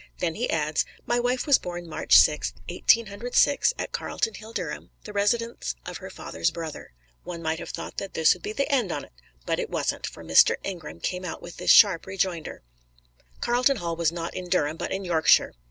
[0.17, 4.51] Then he adds, "My wife was born March Sixth, Eighteen Hundred Six, at Carlton Hall,
[4.51, 6.93] Durham, the residence of her father's brother."
[7.23, 9.11] One might ha' thought that this would be the end on't,
[9.45, 10.55] but it wasn't, for Mr.
[10.63, 12.63] Ingram came out with this sharp rejoinder:
[13.41, 15.53] "Carlton Hall was not in Durham, but in Yorkshire.